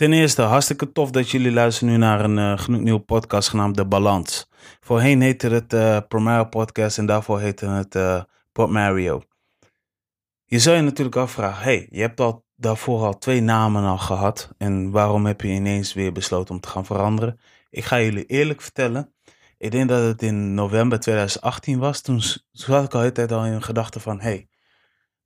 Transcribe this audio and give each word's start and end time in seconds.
Ten 0.00 0.12
eerste, 0.12 0.42
hartstikke 0.42 0.92
tof 0.92 1.10
dat 1.10 1.30
jullie 1.30 1.52
luisteren 1.52 1.92
nu 1.92 1.98
naar 1.98 2.24
een 2.24 2.36
uh, 2.36 2.66
nieuwe 2.66 3.00
podcast 3.00 3.48
genaamd 3.48 3.76
De 3.76 3.86
Balans. 3.86 4.48
Voorheen 4.80 5.20
heette 5.20 5.48
het 5.48 5.72
uh, 5.72 6.48
Podcast 6.50 6.98
en 6.98 7.06
daarvoor 7.06 7.40
heette 7.40 7.66
het 7.66 7.94
uh, 7.94 8.22
Port 8.52 8.70
Mario. 8.70 9.22
Je 10.44 10.58
zou 10.58 10.76
je 10.76 10.82
natuurlijk 10.82 11.16
afvragen, 11.16 11.62
hey, 11.62 11.88
je 11.90 12.00
hebt 12.00 12.20
al 12.20 12.44
daarvoor 12.56 13.04
al 13.04 13.18
twee 13.18 13.40
namen 13.40 13.84
al 13.84 13.98
gehad 13.98 14.50
en 14.58 14.90
waarom 14.90 15.26
heb 15.26 15.40
je 15.40 15.48
ineens 15.48 15.94
weer 15.94 16.12
besloten 16.12 16.54
om 16.54 16.60
te 16.60 16.68
gaan 16.68 16.86
veranderen? 16.86 17.40
Ik 17.70 17.84
ga 17.84 18.00
jullie 18.00 18.26
eerlijk 18.26 18.60
vertellen, 18.60 19.14
ik 19.58 19.70
denk 19.70 19.88
dat 19.88 20.02
het 20.02 20.22
in 20.22 20.54
november 20.54 21.00
2018 21.00 21.78
was, 21.78 22.00
toen, 22.00 22.22
had 22.66 22.84
ik 22.84 22.94
al 22.94 23.02
de 23.02 23.12
tijd 23.12 23.32
al 23.32 23.46
in 23.46 23.62
gedachten 23.62 24.00
van, 24.00 24.20
hey, 24.20 24.48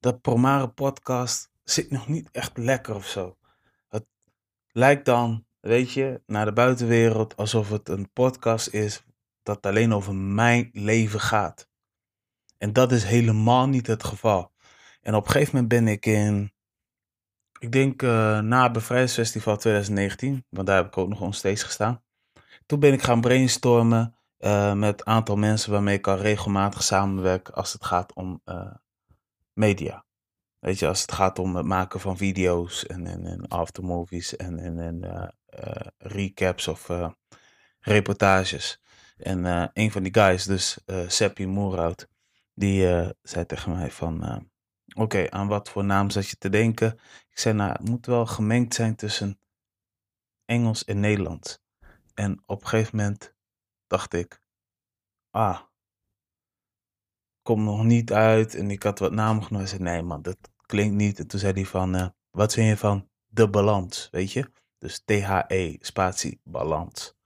dat 0.00 0.20
Promare 0.20 0.68
Podcast 0.68 1.50
zit 1.64 1.90
nog 1.90 2.08
niet 2.08 2.28
echt 2.32 2.56
lekker 2.56 2.94
of 2.94 3.06
zo 3.06 3.36
lijkt 4.74 5.04
dan, 5.04 5.46
weet 5.60 5.92
je, 5.92 6.22
naar 6.26 6.44
de 6.44 6.52
buitenwereld 6.52 7.36
alsof 7.36 7.70
het 7.70 7.88
een 7.88 8.12
podcast 8.12 8.68
is 8.68 9.04
dat 9.42 9.66
alleen 9.66 9.94
over 9.94 10.14
mijn 10.14 10.70
leven 10.72 11.20
gaat. 11.20 11.68
En 12.58 12.72
dat 12.72 12.92
is 12.92 13.04
helemaal 13.04 13.68
niet 13.68 13.86
het 13.86 14.04
geval. 14.04 14.52
En 15.02 15.14
op 15.14 15.24
een 15.24 15.30
gegeven 15.30 15.54
moment 15.54 15.72
ben 15.72 15.88
ik 15.88 16.06
in, 16.06 16.52
ik 17.58 17.72
denk 17.72 18.02
uh, 18.02 18.38
na 18.40 18.62
het 18.62 18.72
Bevrijdingsfestival 18.72 19.56
2019, 19.56 20.44
want 20.48 20.66
daar 20.66 20.76
heb 20.76 20.86
ik 20.86 20.98
ook 20.98 21.08
nog 21.08 21.20
onsteeds 21.20 21.62
gestaan. 21.62 22.02
Toen 22.66 22.80
ben 22.80 22.92
ik 22.92 23.02
gaan 23.02 23.20
brainstormen 23.20 24.18
uh, 24.38 24.72
met 24.72 25.00
een 25.00 25.06
aantal 25.06 25.36
mensen 25.36 25.70
waarmee 25.70 25.96
ik 25.96 26.06
al 26.06 26.16
regelmatig 26.16 26.82
samenwerk 26.82 27.48
als 27.48 27.72
het 27.72 27.84
gaat 27.84 28.12
om 28.12 28.40
uh, 28.44 28.74
media. 29.52 30.04
Weet 30.64 30.78
je, 30.78 30.86
als 30.86 31.00
het 31.00 31.12
gaat 31.12 31.38
om 31.38 31.56
het 31.56 31.66
maken 31.66 32.00
van 32.00 32.16
video's 32.16 32.86
en, 32.86 33.06
en, 33.06 33.26
en 33.26 33.48
aftermovies 33.48 34.36
en, 34.36 34.58
en, 34.58 34.78
en 34.78 35.04
uh, 35.04 35.28
uh, 35.64 35.86
recaps 35.98 36.68
of 36.68 36.88
uh, 36.88 37.10
reportages. 37.80 38.80
En 39.16 39.70
een 39.72 39.90
van 39.90 40.02
die 40.02 40.14
guys, 40.14 40.44
dus 40.44 40.78
Seppi 41.06 41.46
Moerhout, 41.46 42.08
die 42.54 42.86
zei 43.22 43.46
tegen 43.46 43.72
mij 43.72 43.90
van... 43.90 44.46
Oké, 44.94 45.30
aan 45.30 45.48
wat 45.48 45.68
voor 45.68 45.84
naam 45.84 46.10
zat 46.10 46.28
je 46.28 46.36
te 46.36 46.48
denken? 46.48 46.92
Ik 47.30 47.38
zei, 47.38 47.54
nou, 47.54 47.72
het 47.72 47.88
moet 47.88 48.06
wel 48.06 48.26
gemengd 48.26 48.74
zijn 48.74 48.96
tussen 48.96 49.38
Engels 50.44 50.84
en 50.84 51.00
Nederlands. 51.00 51.58
En 52.14 52.42
op 52.46 52.60
een 52.60 52.68
gegeven 52.68 52.96
moment 52.96 53.34
dacht 53.86 54.14
ik, 54.14 54.40
ah, 55.30 55.60
kom 57.42 57.64
nog 57.64 57.84
niet 57.84 58.12
uit. 58.12 58.54
En 58.54 58.70
ik 58.70 58.82
had 58.82 58.98
wat 58.98 59.12
namen 59.12 59.42
genomen. 59.42 59.66
Ik 59.66 59.72
zei, 59.72 59.82
nee 59.82 60.02
man, 60.02 60.22
dat 60.22 60.38
klinkt 60.66 60.94
niet. 60.94 61.18
En 61.18 61.26
toen 61.26 61.40
zei 61.40 61.52
hij 61.52 61.64
van, 61.64 61.96
uh, 61.96 62.08
wat 62.30 62.52
vind 62.52 62.68
je 62.68 62.76
van 62.76 63.08
de 63.26 63.50
balans, 63.50 64.08
weet 64.10 64.32
je? 64.32 64.50
Dus 64.78 65.02
T-H-E, 65.04 65.76
spatie, 65.80 66.40
balans. 66.44 67.16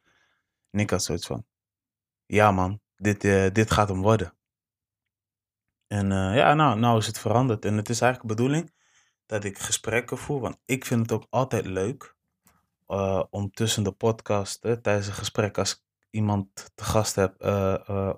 En 0.70 0.81
ik 0.81 0.91
had 0.91 1.03
zoiets 1.03 1.27
van, 1.27 1.47
ja 2.27 2.50
man, 2.50 2.81
dit, 2.97 3.25
uh, 3.25 3.47
dit 3.53 3.70
gaat 3.70 3.89
hem 3.89 4.03
worden. 4.03 4.36
En 5.86 6.11
uh, 6.11 6.34
ja, 6.36 6.55
nou, 6.55 6.78
nou 6.78 6.98
is 6.98 7.06
het 7.06 7.19
veranderd. 7.19 7.64
En 7.64 7.77
het 7.77 7.89
is 7.89 8.00
eigenlijk 8.00 8.31
de 8.31 8.42
bedoeling 8.42 8.75
dat 9.27 9.44
ik 9.44 9.59
gesprekken 9.59 10.19
voer. 10.19 10.41
Want 10.41 10.59
ik 10.64 10.84
vind 10.84 11.00
het 11.00 11.12
ook 11.12 11.27
altijd 11.31 11.66
leuk 11.66 12.16
om 13.31 13.50
tussen 13.50 13.83
de 13.83 13.92
podcast, 13.92 14.61
tijdens 14.61 15.06
een 15.06 15.12
gesprek, 15.12 15.59
als 15.59 15.72
ik 15.72 15.81
iemand 16.11 16.70
te 16.75 16.84
gast 16.84 17.14
heb, 17.14 17.44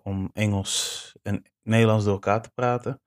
om 0.02 0.30
Engels 0.32 1.14
en 1.22 1.44
Nederlands 1.62 2.04
door 2.04 2.12
elkaar 2.12 2.42
te 2.42 2.50
praten. 2.50 3.00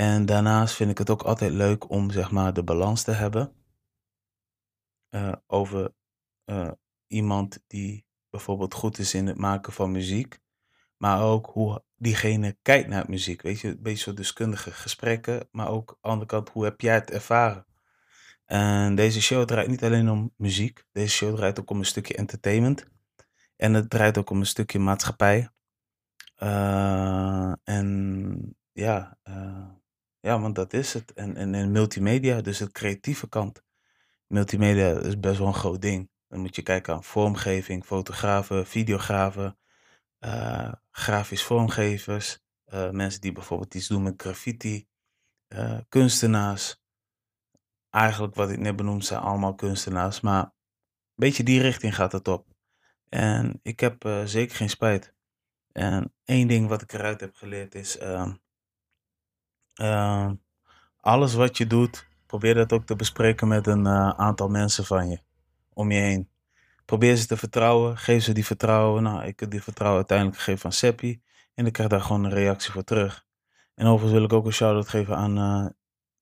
En 0.00 0.26
daarnaast 0.26 0.74
vind 0.74 0.90
ik 0.90 0.98
het 0.98 1.10
ook 1.10 1.22
altijd 1.22 1.52
leuk 1.52 1.90
om 1.90 2.10
zeg 2.10 2.30
maar 2.30 2.52
de 2.52 2.62
balans 2.62 3.02
te 3.02 3.10
hebben 3.10 3.52
uh, 5.10 5.32
over 5.46 5.94
uh, 6.46 6.70
iemand 7.06 7.62
die 7.66 8.06
bijvoorbeeld 8.30 8.74
goed 8.74 8.98
is 8.98 9.14
in 9.14 9.26
het 9.26 9.36
maken 9.36 9.72
van 9.72 9.90
muziek, 9.90 10.38
maar 10.96 11.22
ook 11.22 11.46
hoe 11.46 11.82
diegene 11.96 12.58
kijkt 12.62 12.88
naar 12.88 13.04
muziek. 13.08 13.42
Weet 13.42 13.60
je, 13.60 13.68
een 13.68 13.82
beetje 13.82 14.02
zo 14.04 14.14
deskundige 14.14 14.70
gesprekken, 14.70 15.48
maar 15.50 15.68
ook 15.68 15.90
aan 15.90 15.96
de 16.00 16.08
andere 16.08 16.26
kant, 16.26 16.48
hoe 16.48 16.64
heb 16.64 16.80
jij 16.80 16.94
het 16.94 17.10
ervaren? 17.10 17.66
En 18.44 18.94
deze 18.94 19.22
show 19.22 19.44
draait 19.44 19.68
niet 19.68 19.84
alleen 19.84 20.10
om 20.10 20.32
muziek, 20.36 20.84
deze 20.92 21.14
show 21.14 21.36
draait 21.36 21.60
ook 21.60 21.70
om 21.70 21.78
een 21.78 21.84
stukje 21.84 22.14
entertainment. 22.14 22.86
En 23.56 23.74
het 23.74 23.90
draait 23.90 24.18
ook 24.18 24.30
om 24.30 24.38
een 24.38 24.46
stukje 24.46 24.78
maatschappij. 24.78 25.48
Uh, 26.42 27.52
en 27.64 28.56
ja, 28.72 29.18
ja, 30.20 30.40
want 30.40 30.54
dat 30.54 30.72
is 30.72 30.92
het. 30.92 31.12
En, 31.12 31.36
en, 31.36 31.70
multimedia, 31.72 32.40
dus 32.40 32.58
de 32.58 32.72
creatieve 32.72 33.28
kant. 33.28 33.62
Multimedia 34.26 34.98
is 34.98 35.20
best 35.20 35.38
wel 35.38 35.46
een 35.46 35.54
groot 35.54 35.82
ding. 35.82 36.10
Dan 36.28 36.40
moet 36.40 36.56
je 36.56 36.62
kijken 36.62 36.94
aan 36.94 37.04
vormgeving, 37.04 37.84
fotografen, 37.84 38.66
videografen, 38.66 39.58
uh, 40.20 40.72
grafisch 40.90 41.42
vormgevers, 41.42 42.38
uh, 42.66 42.90
mensen 42.90 43.20
die 43.20 43.32
bijvoorbeeld 43.32 43.74
iets 43.74 43.88
doen 43.88 44.02
met 44.02 44.22
graffiti, 44.22 44.86
uh, 45.48 45.78
kunstenaars. 45.88 46.82
Eigenlijk 47.90 48.34
wat 48.34 48.50
ik 48.50 48.58
net 48.58 48.76
benoemd 48.76 49.04
zijn 49.04 49.20
allemaal 49.20 49.54
kunstenaars, 49.54 50.20
maar 50.20 50.42
een 50.42 50.50
beetje 51.14 51.42
die 51.42 51.60
richting 51.60 51.94
gaat 51.94 52.12
het 52.12 52.28
op. 52.28 52.48
En 53.08 53.60
ik 53.62 53.80
heb 53.80 54.22
zeker 54.24 54.56
geen 54.56 54.70
spijt. 54.70 55.14
En 55.72 56.14
één 56.24 56.48
ding 56.48 56.68
wat 56.68 56.82
ik 56.82 56.92
eruit 56.92 57.20
heb 57.20 57.34
geleerd 57.34 57.74
is, 57.74 57.98
ehm, 57.98 58.32
uh, 59.80 60.30
alles 61.00 61.34
wat 61.34 61.56
je 61.56 61.66
doet, 61.66 62.08
probeer 62.26 62.54
dat 62.54 62.72
ook 62.72 62.84
te 62.84 62.96
bespreken 62.96 63.48
met 63.48 63.66
een 63.66 63.84
uh, 63.84 64.08
aantal 64.08 64.48
mensen 64.48 64.84
van 64.84 65.08
je, 65.08 65.18
om 65.72 65.90
je 65.90 66.00
heen. 66.00 66.28
Probeer 66.84 67.16
ze 67.16 67.26
te 67.26 67.36
vertrouwen, 67.36 67.98
geef 67.98 68.22
ze 68.22 68.32
die 68.32 68.46
vertrouwen. 68.46 69.02
Nou, 69.02 69.24
ik 69.24 69.40
heb 69.40 69.50
die 69.50 69.62
vertrouwen 69.62 69.98
uiteindelijk 69.98 70.38
gegeven 70.38 70.64
aan 70.64 70.72
Seppi 70.72 71.22
en 71.54 71.66
ik 71.66 71.72
krijg 71.72 71.88
daar 71.88 72.00
gewoon 72.00 72.24
een 72.24 72.30
reactie 72.30 72.72
voor 72.72 72.84
terug. 72.84 73.26
En 73.74 73.86
overigens 73.86 74.12
wil 74.12 74.24
ik 74.24 74.32
ook 74.32 74.46
een 74.46 74.52
shout-out 74.52 74.88
geven 74.88 75.16
aan 75.16 75.36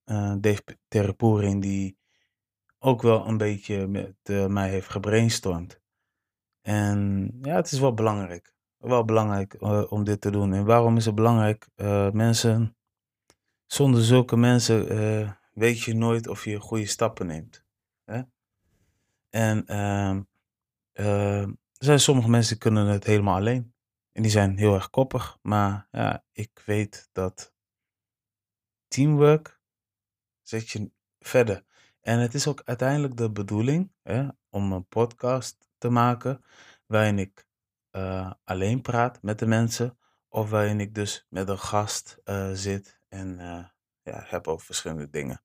uh, 0.05 0.33
Dave 0.39 0.61
Terrepoering, 0.87 1.61
die 1.61 1.97
ook 2.79 3.01
wel 3.01 3.27
een 3.27 3.37
beetje 3.37 3.87
met 3.87 4.47
mij 4.47 4.69
heeft 4.69 4.89
gebrainstormd. 4.89 5.81
En 6.61 7.29
ja, 7.41 7.55
het 7.55 7.71
is 7.71 7.79
wel 7.79 7.93
belangrijk. 7.93 8.53
Wel 8.77 9.05
belangrijk 9.05 9.55
om 9.91 10.03
dit 10.03 10.21
te 10.21 10.31
doen. 10.31 10.53
En 10.53 10.65
waarom 10.65 10.97
is 10.97 11.05
het 11.05 11.15
belangrijk? 11.15 11.67
mensen 12.11 12.78
zonder 13.71 14.03
zulke 14.03 14.37
mensen 14.37 14.91
uh, 14.91 15.31
weet 15.53 15.79
je 15.79 15.93
nooit 15.93 16.27
of 16.27 16.45
je 16.45 16.59
goede 16.59 16.85
stappen 16.85 17.27
neemt. 17.27 17.63
Hè? 18.05 18.21
En 19.29 19.63
uh, 19.67 20.19
uh, 21.05 21.41
er 21.41 21.85
zijn 21.85 21.99
sommige 21.99 22.29
mensen 22.29 22.51
die 22.51 22.61
kunnen 22.61 22.87
het 22.87 23.03
helemaal 23.03 23.35
alleen. 23.35 23.73
En 24.11 24.21
die 24.21 24.31
zijn 24.31 24.57
heel 24.57 24.73
erg 24.73 24.89
koppig. 24.89 25.37
Maar 25.41 25.87
ja, 25.91 26.23
ik 26.31 26.61
weet 26.65 27.09
dat 27.11 27.53
teamwork 28.87 29.59
zet 30.41 30.69
je 30.69 30.91
verder. 31.19 31.65
En 32.01 32.19
het 32.19 32.33
is 32.33 32.47
ook 32.47 32.61
uiteindelijk 32.65 33.17
de 33.17 33.31
bedoeling 33.31 33.91
hè, 34.03 34.27
om 34.49 34.71
een 34.71 34.87
podcast 34.87 35.69
te 35.77 35.89
maken 35.89 36.43
waarin 36.85 37.19
ik 37.19 37.47
uh, 37.91 38.31
alleen 38.43 38.81
praat 38.81 39.21
met 39.21 39.39
de 39.39 39.45
mensen. 39.45 39.97
Of 40.27 40.49
waarin 40.49 40.79
ik 40.79 40.95
dus 40.95 41.25
met 41.29 41.49
een 41.49 41.59
gast 41.59 42.21
zit 42.53 42.98
en 43.09 43.39
uh, 43.39 43.65
ja, 44.01 44.23
heb 44.25 44.47
over 44.47 44.65
verschillende 44.65 45.09
dingen. 45.09 45.43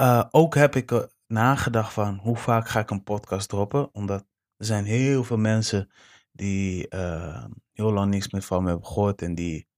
Uh, 0.00 0.24
ook 0.30 0.54
heb 0.54 0.76
ik 0.76 1.08
nagedacht 1.26 1.92
van 1.92 2.16
hoe 2.16 2.36
vaak 2.36 2.68
ga 2.68 2.80
ik 2.80 2.90
een 2.90 3.02
podcast 3.02 3.48
droppen. 3.48 3.94
Omdat 3.94 4.20
er 4.56 4.66
zijn 4.66 4.84
heel 4.84 5.24
veel 5.24 5.36
mensen 5.36 5.90
die 6.32 6.86
heel 7.72 7.92
lang 7.92 8.10
niks 8.10 8.30
meer 8.30 8.42
van 8.42 8.62
me 8.62 8.68
hebben 8.68 8.86
gehoord. 8.86 9.22
En 9.22 9.34
die 9.34 9.68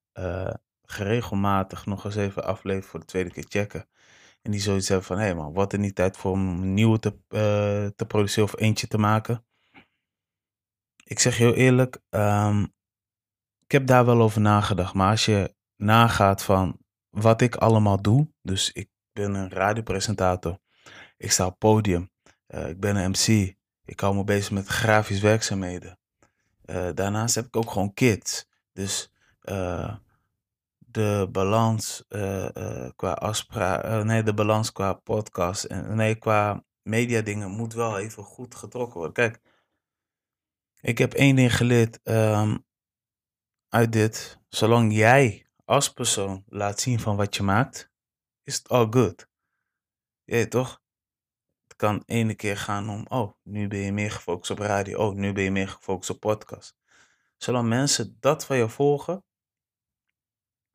geregelmatig 0.83 1.87
nog 1.87 2.05
eens 2.05 2.17
even 2.17 2.45
afleveren 2.45 2.89
voor 2.89 3.01
de 3.01 3.07
tweede 3.07 3.31
keer 3.31 3.47
checken. 3.49 3.89
En 4.43 4.51
die 4.51 4.61
zoiets 4.61 4.89
hebben 4.89 5.07
van, 5.07 5.17
hé 5.17 5.25
hey 5.25 5.35
man, 5.35 5.53
wat 5.53 5.73
er 5.73 5.79
niet 5.79 5.95
tijd 5.95 6.17
voor 6.17 6.33
om 6.33 6.49
een 6.49 6.75
nieuwe 6.75 6.99
te, 6.99 7.19
te 7.97 8.07
produceren 8.07 8.45
of 8.45 8.61
eentje 8.61 8.87
te 8.87 8.99
maken. 8.99 9.47
Ik 11.05 11.19
zeg 11.19 11.37
heel 11.37 11.55
eerlijk, 11.55 12.01
um, 12.11 12.63
ik 13.65 13.73
heb 13.73 13.87
daar 13.87 14.05
wel 14.05 14.21
over 14.21 14.41
nagedacht. 14.41 14.95
Maar 14.95 15.11
als 15.11 15.25
je 15.25 15.57
nagaat 15.79 16.43
van 16.43 16.79
wat 17.11 17.41
ik 17.41 17.57
allemaal 17.57 18.03
doe. 18.03 18.29
Dus 18.43 18.73
ik 18.73 18.91
ben 19.13 19.35
een 19.35 19.51
radiopresentator. 19.51 20.59
Ik 21.17 21.33
sta 21.33 21.47
op 21.47 21.59
podium. 21.59 22.11
Uh, 22.49 22.69
ik 22.69 22.81
ben 22.81 22.97
een 22.97 23.11
MC. 23.11 23.57
Ik 23.85 24.01
hou 24.01 24.15
me 24.15 24.25
bezig 24.25 24.51
met 24.51 24.67
grafisch 24.67 25.21
werkzaamheden. 25.21 25.99
Uh, 26.65 26.89
daarnaast 26.95 27.35
heb 27.35 27.47
ik 27.47 27.57
ook 27.57 27.71
gewoon 27.71 27.95
kids. 27.95 28.47
Dus 28.73 29.13
uh, 29.43 29.97
de 30.79 31.29
balans 31.33 32.05
qua 32.97 33.13
afspraak, 33.13 34.05
nee, 34.05 34.23
de 34.23 34.35
balans 34.35 34.73
qua 34.73 34.93
podcast 34.93 35.65
en 35.65 35.97
nee, 35.97 36.15
qua 36.15 36.65
media 36.83 37.21
dingen 37.21 37.51
moet 37.51 37.75
wel 37.75 37.99
even 37.99 38.23
goed 38.23 38.55
getrokken 38.55 38.97
worden. 38.97 39.13
Kijk, 39.13 39.41
ik 40.81 40.99
heb 40.99 41.15
één 41.15 41.37
ding 41.37 41.57
geleerd 41.57 42.01
um, 42.03 42.65
uit 43.69 43.93
dit. 43.93 44.39
Zolang 44.49 44.95
jij 44.95 45.48
als 45.69 45.93
persoon 45.93 46.45
laat 46.47 46.81
zien 46.81 47.01
van 47.01 47.17
wat 47.17 47.37
je 47.37 47.43
maakt, 47.43 47.91
is 48.43 48.57
het 48.57 48.69
all 48.69 48.87
good. 48.91 49.29
Je 50.25 50.49
toch? 50.49 50.83
kan 51.79 52.03
ene 52.07 52.35
keer 52.35 52.57
gaan 52.57 52.91
om, 52.91 53.07
oh, 53.09 53.33
nu 53.43 53.69
ben 53.69 53.79
je 53.79 53.93
meer 53.93 54.11
gefocust 54.11 54.51
op 54.51 54.59
radio. 54.59 54.99
Oh, 54.99 55.15
nu 55.15 55.33
ben 55.33 55.43
je 55.43 55.51
meer 55.51 55.69
gefocust 55.69 56.11
op 56.11 56.21
podcast. 56.21 56.77
Zolang 57.37 57.69
mensen 57.69 58.17
dat 58.21 58.45
van 58.45 58.57
je 58.57 58.69
volgen, 58.69 59.25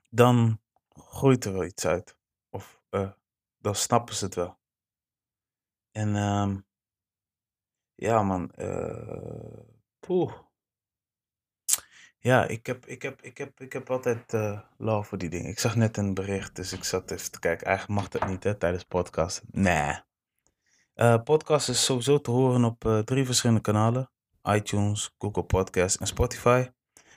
dan 0.09 0.61
groeit 0.89 1.45
er 1.45 1.53
wel 1.53 1.63
iets 1.63 1.85
uit. 1.85 2.17
Of 2.49 2.83
uh, 2.89 3.11
dan 3.57 3.75
snappen 3.75 4.15
ze 4.15 4.25
het 4.25 4.35
wel. 4.35 4.59
En 5.91 6.15
um, 6.15 6.65
ja, 7.95 8.23
man. 8.23 8.51
Uh, 8.55 9.59
poeh. 9.99 10.33
Ja, 12.23 12.47
ik 12.47 12.65
heb, 12.65 12.85
ik 12.85 13.01
heb, 13.01 13.21
ik 13.21 13.37
heb, 13.37 13.59
ik 13.59 13.73
heb 13.73 13.89
altijd 13.89 14.33
uh, 14.33 14.59
love 14.77 15.07
voor 15.07 15.17
die 15.17 15.29
dingen. 15.29 15.49
Ik 15.49 15.59
zag 15.59 15.75
net 15.75 15.97
een 15.97 16.13
bericht, 16.13 16.55
dus 16.55 16.73
ik 16.73 16.83
zat 16.83 17.11
even 17.11 17.31
te 17.31 17.39
kijken. 17.39 17.67
Eigenlijk 17.67 17.99
mag 17.99 18.09
dat 18.09 18.29
niet, 18.29 18.43
hè, 18.43 18.55
tijdens 18.55 18.83
podcast. 18.83 19.41
Nee. 19.51 20.01
Uh, 20.95 21.23
podcast 21.23 21.69
is 21.69 21.83
sowieso 21.83 22.21
te 22.21 22.31
horen 22.31 22.63
op 22.63 22.85
uh, 22.85 22.99
drie 22.99 23.25
verschillende 23.25 23.61
kanalen. 23.61 24.11
iTunes, 24.43 25.15
Google 25.17 25.43
Podcast 25.43 25.95
en 25.95 26.07
Spotify. 26.07 26.69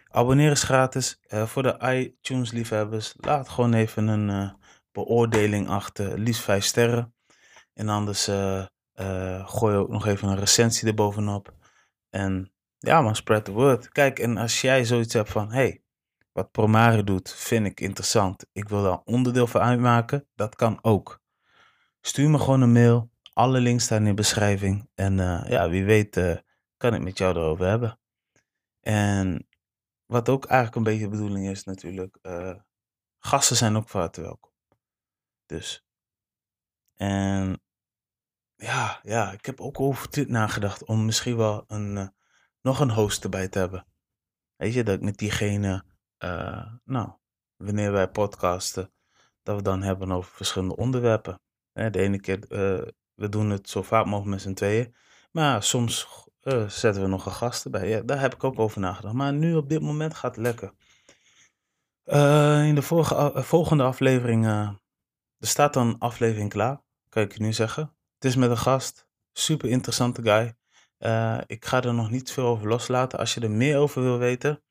Abonneren 0.08 0.52
is 0.52 0.62
gratis. 0.62 1.20
Uh, 1.28 1.46
voor 1.46 1.62
de 1.62 1.78
iTunes 1.80 2.50
liefhebbers, 2.50 3.14
laat 3.16 3.48
gewoon 3.48 3.74
even 3.74 4.08
een 4.08 4.56
beoordeling 4.92 5.68
achter. 5.68 6.18
Liefst 6.18 6.42
vijf 6.42 6.64
sterren. 6.64 7.14
En 7.72 7.88
anders 7.88 8.24
gooi 9.50 9.76
ook 9.76 9.88
nog 9.88 10.06
even 10.06 10.28
een 10.28 10.38
recensie 10.38 10.88
erbovenop. 10.88 11.54
En 12.10 12.55
ja 12.78 13.00
man, 13.00 13.16
spread 13.16 13.44
the 13.44 13.52
word. 13.52 13.88
Kijk, 13.88 14.18
en 14.18 14.36
als 14.36 14.60
jij 14.60 14.84
zoiets 14.84 15.14
hebt 15.14 15.30
van, 15.30 15.52
hey, 15.52 15.82
wat 16.32 16.50
Promare 16.50 17.04
doet, 17.04 17.34
vind 17.34 17.66
ik 17.66 17.80
interessant. 17.80 18.46
Ik 18.52 18.68
wil 18.68 18.82
daar 18.82 19.00
onderdeel 19.04 19.46
van 19.46 19.60
uitmaken. 19.60 20.28
Dat 20.34 20.56
kan 20.56 20.78
ook. 20.82 21.20
Stuur 22.00 22.30
me 22.30 22.38
gewoon 22.38 22.60
een 22.60 22.72
mail. 22.72 23.10
Alle 23.32 23.60
links 23.60 23.84
staan 23.84 23.98
in 23.98 24.04
de 24.04 24.14
beschrijving. 24.14 24.88
En 24.94 25.18
uh, 25.18 25.44
ja, 25.48 25.68
wie 25.68 25.84
weet 25.84 26.16
uh, 26.16 26.36
kan 26.76 26.94
ik 26.94 27.02
met 27.02 27.18
jou 27.18 27.36
erover 27.36 27.66
hebben. 27.66 28.00
En 28.80 29.48
wat 30.06 30.28
ook 30.28 30.44
eigenlijk 30.44 30.76
een 30.76 30.92
beetje 30.92 31.10
de 31.10 31.16
bedoeling 31.16 31.48
is 31.48 31.64
natuurlijk. 31.64 32.18
Uh, 32.22 32.54
gasten 33.18 33.56
zijn 33.56 33.76
ook 33.76 33.88
van 33.88 34.08
welkom. 34.12 34.52
Dus. 35.46 35.84
En 36.94 37.62
ja, 38.56 39.00
ja, 39.02 39.32
ik 39.32 39.46
heb 39.46 39.60
ook 39.60 39.80
over 39.80 40.10
dit 40.10 40.28
nagedacht 40.28 40.84
om 40.84 41.04
misschien 41.04 41.36
wel 41.36 41.64
een 41.66 42.14
nog 42.66 42.80
een 42.80 42.90
host 42.90 43.24
erbij 43.24 43.48
te 43.48 43.58
hebben. 43.58 43.86
Weet 44.56 44.74
je, 44.74 44.84
dat 44.84 44.94
ik 44.94 45.00
met 45.00 45.18
diegene, 45.18 45.84
uh, 46.24 46.66
nou, 46.84 47.10
wanneer 47.56 47.92
wij 47.92 48.08
podcasten, 48.08 48.92
dat 49.42 49.56
we 49.56 49.62
dan 49.62 49.82
hebben 49.82 50.12
over 50.12 50.32
verschillende 50.34 50.76
onderwerpen. 50.76 51.40
de 51.72 51.98
ene 51.98 52.20
keer, 52.20 52.38
uh, 52.38 52.88
we 53.14 53.28
doen 53.28 53.50
het 53.50 53.68
zo 53.68 53.82
vaak 53.82 54.04
mogelijk 54.04 54.30
met 54.30 54.40
z'n 54.40 54.52
tweeën. 54.52 54.94
Maar 55.30 55.62
soms 55.62 56.08
uh, 56.42 56.68
zetten 56.68 57.02
we 57.02 57.08
nog 57.08 57.26
een 57.26 57.32
gast 57.32 57.64
erbij. 57.64 57.88
Ja, 57.88 58.00
daar 58.00 58.20
heb 58.20 58.34
ik 58.34 58.44
ook 58.44 58.58
over 58.58 58.80
nagedacht. 58.80 59.14
Maar 59.14 59.32
nu 59.32 59.54
op 59.54 59.68
dit 59.68 59.80
moment 59.80 60.14
gaat 60.14 60.36
het 60.36 60.44
lekker. 60.44 60.72
in 62.68 62.74
de 62.74 62.82
volgende 63.42 63.84
aflevering, 63.84 64.46
er 64.46 64.78
staat 65.38 65.72
dan 65.72 65.86
een 65.86 65.98
aflevering 65.98 66.50
klaar, 66.50 66.80
kan 67.08 67.22
ik 67.22 67.32
je 67.32 67.42
nu 67.42 67.52
zeggen. 67.52 67.94
Het 68.14 68.24
is 68.24 68.36
met 68.36 68.50
een 68.50 68.58
gast, 68.58 69.08
super 69.32 69.68
interessante 69.68 70.22
guy. 70.22 70.56
Uh, 70.98 71.40
ik 71.46 71.64
ga 71.64 71.82
er 71.82 71.94
nog 71.94 72.10
niet 72.10 72.32
veel 72.32 72.46
over 72.46 72.68
loslaten. 72.68 73.18
Als 73.18 73.34
je 73.34 73.40
er 73.40 73.50
meer 73.50 73.78
over 73.78 74.02
wil 74.02 74.18
weten, 74.18 74.62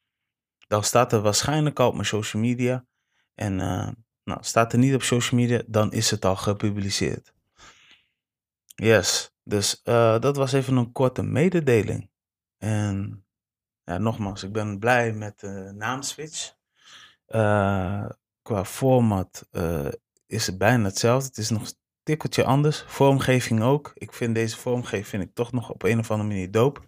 dan 0.68 0.84
staat 0.84 1.14
er 1.14 1.22
waarschijnlijk 1.22 1.80
al 1.80 1.88
op 1.88 1.94
mijn 1.94 2.06
social 2.06 2.42
media. 2.42 2.86
En 3.34 3.60
uh, 3.60 3.90
nou, 4.24 4.44
staat 4.44 4.74
er 4.74 4.80
niet 4.80 4.96
op 4.96 5.04
social 5.04 5.40
media, 5.40 5.62
dan 5.68 5.92
is 5.92 6.12
het 6.12 6.26
al 6.26 6.36
gepubliceerd. 6.36 7.34
Yes, 8.76 9.36
dus 9.44 9.82
uh, 9.84 10.20
dat 10.20 10.36
was 10.36 10.54
even 10.54 10.76
een 10.76 10.92
korte 10.92 11.24
mededeling. 11.24 12.10
En 12.58 13.26
ja, 13.84 13.98
nogmaals, 13.98 14.44
ik 14.44 14.52
ben 14.52 14.80
blij 14.80 15.14
met 15.14 15.40
de 15.40 15.72
naamswitch. 15.76 16.54
qua 18.42 18.66
format 18.66 19.50
is 20.28 20.48
het 20.48 20.58
bijna 20.58 20.84
hetzelfde. 20.84 21.28
Het 21.28 21.38
is 21.38 21.50
nog 21.50 21.74
tikkeltje 22.06 22.44
anders. 22.44 22.84
Vormgeving 22.88 23.62
ook. 23.62 23.92
Ik 23.96 24.14
vind 24.14 24.36
deze 24.36 24.58
vormgeving 24.58 25.08
vind 25.08 25.24
ik 25.24 25.34
toch 25.34 25.52
nog 25.52 25.70
op 25.70 25.84
een 25.84 26.00
of 26.00 26.12
andere 26.12 26.30
manier 26.30 26.52
dope. 26.52 26.82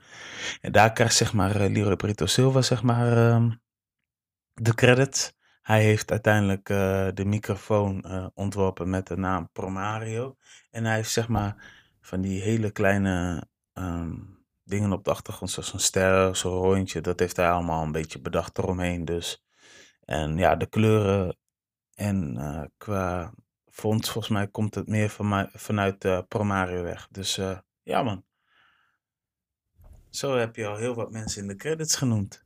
En 0.62 0.72
daar 0.72 0.94
krijgt 0.94 1.16
zeg 1.16 1.34
maar 1.34 1.62
uh, 1.62 1.70
Leroy 1.70 1.96
Brito 1.96 2.26
Silva 2.26 2.62
zeg 2.62 2.84
maar 2.84 3.18
uh, 3.18 3.52
de 4.54 4.74
credits. 4.74 5.34
Hij 5.62 5.84
heeft 5.84 6.12
uiteindelijk 6.12 6.70
uh, 6.70 7.08
de 7.14 7.26
microfoon 7.26 8.04
uh, 8.08 8.28
ontworpen 8.34 8.90
met 8.90 9.08
de 9.08 9.18
naam 9.18 9.50
Promario. 9.52 10.36
En 10.72 10.86
hij 10.86 10.96
heeft 10.96 11.12
zeg 11.12 11.28
maar 11.28 11.72
van 12.02 12.22
die 12.22 12.42
hele 12.42 12.72
kleine 12.72 13.44
um, 13.74 14.46
dingen 14.64 14.92
op 14.92 15.04
de 15.04 15.12
achtergrond, 15.12 15.52
zoals 15.52 15.74
een 15.74 15.80
ster, 15.80 16.36
zo'n 16.36 16.62
rondje. 16.62 17.02
Dat 17.02 17.20
heeft 17.20 17.38
hij 17.38 17.50
allemaal 17.50 17.84
een 17.84 17.92
beetje 17.92 18.22
bedacht 18.22 18.58
eromheen. 18.58 19.06
Dus. 19.06 19.46
En 20.00 20.38
ja, 20.38 20.56
de 20.56 20.66
kleuren 20.66 21.38
en 21.96 22.38
qua 22.78 23.34
vond, 23.78 24.10
volgens 24.10 24.34
mij 24.34 24.48
komt 24.48 24.76
het 24.76 24.88
meer 24.88 25.10
van 25.10 25.28
mij, 25.28 25.50
vanuit 25.54 26.06
uh, 26.06 26.20
Promario 26.28 26.84
weg. 26.84 27.08
Dus 27.12 27.38
uh, 27.38 27.58
ja 27.84 28.04
man. 28.04 28.26
Zo 30.10 30.36
heb 30.36 30.56
je 30.56 30.68
al 30.68 30.76
heel 30.76 30.96
wat 30.96 31.12
mensen 31.12 31.42
in 31.42 31.48
de 31.48 31.56
credits 31.56 31.96
genoemd. 31.96 32.46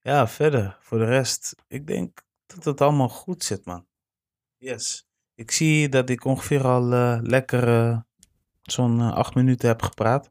Ja, 0.00 0.28
verder, 0.28 0.78
voor 0.80 0.98
de 0.98 1.04
rest, 1.04 1.54
ik 1.66 1.86
denk 1.86 2.22
dat 2.46 2.64
het 2.64 2.80
allemaal 2.80 3.08
goed 3.08 3.44
zit 3.44 3.64
man. 3.64 3.86
Yes. 4.56 5.08
Ik 5.34 5.50
zie 5.50 5.88
dat 5.88 6.08
ik 6.08 6.24
ongeveer 6.24 6.64
al 6.66 6.92
uh, 6.92 7.18
lekker 7.22 8.04
zo'n 8.62 9.00
acht 9.00 9.34
minuten 9.34 9.68
heb 9.68 9.82
gepraat. 9.82 10.26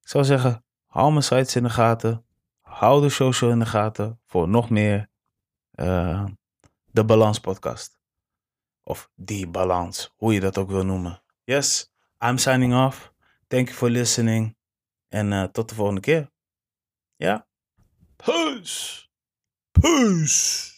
Ik 0.00 0.08
zou 0.08 0.24
zeggen, 0.24 0.64
hou 0.86 1.10
mijn 1.10 1.22
sites 1.22 1.56
in 1.56 1.62
de 1.62 1.70
gaten. 1.70 2.24
Hou 2.60 3.02
de 3.02 3.08
social 3.08 3.50
in 3.50 3.58
de 3.58 3.66
gaten 3.66 4.20
voor 4.24 4.48
nog 4.48 4.70
meer 4.70 5.08
de 6.90 7.04
Balans 7.04 7.40
podcast. 7.40 7.95
Of 8.88 9.10
die 9.14 9.46
balans, 9.46 10.12
hoe 10.16 10.34
je 10.34 10.40
dat 10.40 10.58
ook 10.58 10.70
wil 10.70 10.84
noemen. 10.84 11.22
Yes, 11.44 11.90
I'm 12.24 12.38
signing 12.38 12.74
off. 12.74 13.12
Thank 13.48 13.66
you 13.66 13.78
for 13.78 13.90
listening. 13.90 14.56
En 15.08 15.32
uh, 15.32 15.44
tot 15.44 15.68
de 15.68 15.74
volgende 15.74 16.00
keer. 16.00 16.30
Ja? 17.16 17.46
Peace. 18.16 19.06
Peace. 19.70 20.75